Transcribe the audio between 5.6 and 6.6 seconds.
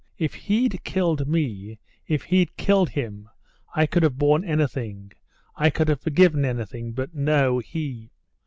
could have forgiven